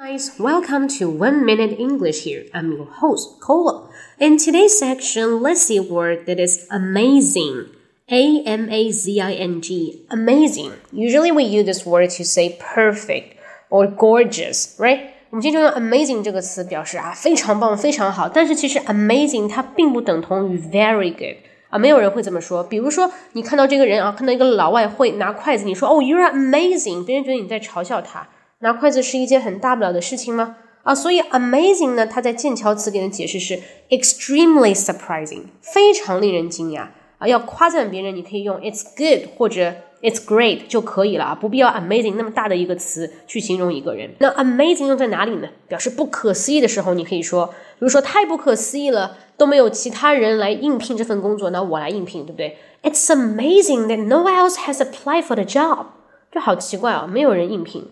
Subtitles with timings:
[0.00, 2.44] Guys, welcome to One Minute English here.
[2.52, 3.88] I'm your host, Cola.
[4.20, 7.66] In today's section, let's see a word that is amazing.
[8.10, 10.06] A M A Z I N G.
[10.10, 10.72] Amazing.
[10.92, 13.38] Usually we use this word to say perfect
[13.70, 15.00] or gorgeous, right?
[15.30, 21.38] 我们经常用 amazing 这个词表示啊非常棒、非常好，但是其实 amazing 它并不等同于 very good
[21.70, 22.62] 啊，没有人会这么说。
[22.62, 28.28] 比如说，你看到这个人啊，看到一个老外会拿筷子，你说哦，you're amazing，别人觉得你在嘲笑他。
[28.61, 30.55] 拿筷子是一件很大不了的事情吗？
[30.83, 33.59] 啊，所以 amazing 呢，它在剑桥词典的解释是
[33.89, 36.87] extremely surprising，非常令人惊讶
[37.19, 37.27] 啊。
[37.27, 44.09] 要夸赞别人，你可以用 it's good 或者 it's great 就可以了啊，不必要 amazing 那么大的一个词去形容一个人。
[44.17, 45.49] 那 amazing 用在哪里呢？
[45.67, 55.85] 表示不可思议的时候，你可以说，比如说太不可思议了，都没有其他人来应聘这份工作，那我来应聘，对不对？It's amazing that no one else has applied for the job，
[56.31, 57.87] 这好奇怪啊，没有人应聘。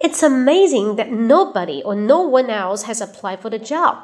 [0.00, 3.96] It's amazing that nobody or no one else has applied for the job.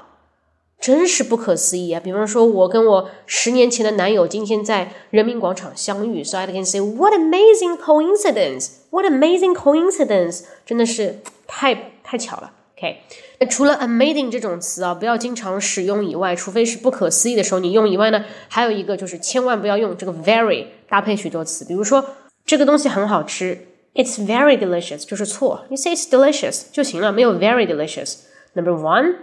[0.81, 1.99] 真是不可思议啊！
[1.99, 8.69] 比方说，我跟我十年前的男友今天在人民广场相遇，so I can say what amazing coincidence!
[8.91, 10.45] What amazing coincidence!
[10.65, 11.19] 真的是
[11.49, 12.53] 太太巧了。
[12.77, 12.99] OK，
[13.41, 22.05] 那除了 amazing 这种词啊，不要经常使用以外，除非是不可思议的时候你用以外呢，还有一个就是千万不要用这个 very 搭配许多词，比如说
[22.47, 23.67] 这个东西很好吃。
[23.95, 25.65] It's very delicious，就是错。
[25.71, 29.17] You say it's delicious 就行了，没有 very delicious。Number one,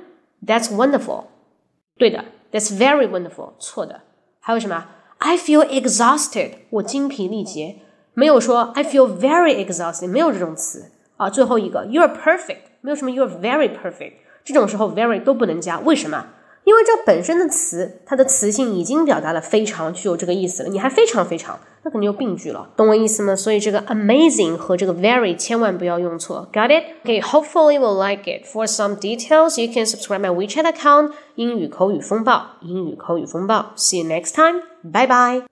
[0.45, 1.25] that's wonderful，
[1.97, 4.01] 对的，that's very wonderful，错的。
[4.39, 4.87] 还有什么？
[5.17, 7.77] I feel exhausted，我精疲力竭。
[8.13, 11.29] 没有说 I feel very exhausted，没有这种词啊。
[11.29, 16.27] 最后一个，You're perfect，没有什么 You're very perfect，这种时候 very 都不能加，为什么？
[16.70, 23.34] 因为这本身的词，它的词性已经表达了非常具有这个意思了，你还非常非常，那肯定就病句了，懂我意思吗？
[23.34, 26.84] 所以这个 amazing 和这个 very 千万不要用错，got it?
[27.04, 28.46] Okay, hopefully you will like it.
[28.46, 33.72] For some details, you can subscribe my WeChat account 英语口语风暴，英语口语风暴。
[33.76, 34.62] See you next time.
[34.84, 35.49] Bye bye.